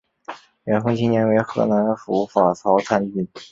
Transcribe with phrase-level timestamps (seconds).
[0.65, 3.29] 元丰七年为河南府法曹参军。